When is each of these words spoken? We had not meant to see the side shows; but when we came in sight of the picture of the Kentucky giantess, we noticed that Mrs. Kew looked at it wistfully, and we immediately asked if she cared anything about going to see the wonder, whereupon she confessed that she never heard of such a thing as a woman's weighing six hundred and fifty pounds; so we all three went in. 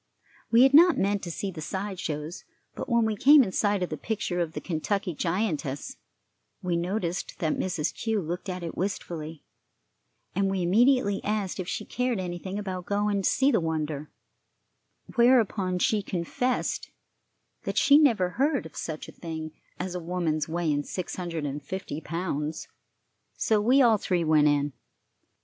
We 0.49 0.63
had 0.63 0.73
not 0.73 0.97
meant 0.97 1.21
to 1.21 1.31
see 1.31 1.51
the 1.51 1.61
side 1.61 1.99
shows; 1.99 2.43
but 2.73 2.89
when 2.89 3.05
we 3.05 3.15
came 3.15 3.43
in 3.43 3.51
sight 3.51 3.83
of 3.83 3.91
the 3.91 3.97
picture 3.97 4.39
of 4.39 4.53
the 4.53 4.59
Kentucky 4.59 5.13
giantess, 5.13 5.95
we 6.59 6.75
noticed 6.75 7.37
that 7.37 7.53
Mrs. 7.53 7.93
Kew 7.93 8.19
looked 8.19 8.49
at 8.49 8.63
it 8.63 8.75
wistfully, 8.75 9.43
and 10.33 10.49
we 10.49 10.63
immediately 10.63 11.23
asked 11.23 11.59
if 11.59 11.67
she 11.67 11.85
cared 11.85 12.19
anything 12.19 12.57
about 12.57 12.87
going 12.87 13.21
to 13.21 13.29
see 13.29 13.51
the 13.51 13.59
wonder, 13.59 14.09
whereupon 15.17 15.77
she 15.77 16.01
confessed 16.01 16.89
that 17.65 17.77
she 17.77 17.99
never 17.99 18.29
heard 18.31 18.65
of 18.65 18.75
such 18.75 19.07
a 19.07 19.11
thing 19.11 19.51
as 19.79 19.93
a 19.93 19.99
woman's 19.99 20.49
weighing 20.49 20.81
six 20.81 21.15
hundred 21.15 21.45
and 21.45 21.61
fifty 21.61 22.01
pounds; 22.01 22.67
so 23.37 23.61
we 23.61 23.83
all 23.83 23.97
three 23.99 24.23
went 24.23 24.47
in. 24.47 24.73